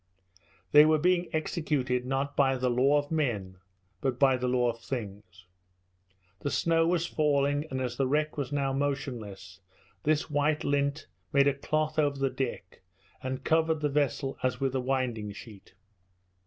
They 0.71 0.83
were 0.83 0.97
being 0.97 1.29
executed, 1.31 2.07
not 2.07 2.35
by 2.35 2.57
the 2.57 2.71
law 2.71 2.97
of 2.97 3.11
man, 3.11 3.59
but 4.01 4.17
by 4.17 4.35
the 4.35 4.47
law 4.47 4.67
of 4.71 4.79
things. 4.81 5.45
The 6.39 6.49
snow 6.49 6.87
was 6.87 7.05
falling, 7.05 7.67
and 7.69 7.79
as 7.79 7.97
the 7.97 8.07
wreck 8.07 8.35
was 8.35 8.51
now 8.51 8.73
motionless, 8.73 9.59
this 10.01 10.27
white 10.27 10.63
lint 10.63 11.05
made 11.31 11.47
a 11.47 11.53
cloth 11.53 11.99
over 11.99 12.17
the 12.17 12.31
deck 12.31 12.81
and 13.21 13.43
covered 13.43 13.81
the 13.81 13.89
vessel 13.89 14.39
as 14.41 14.59
with 14.59 14.73
a 14.73 14.81
winding 14.81 15.33
sheet. 15.33 15.75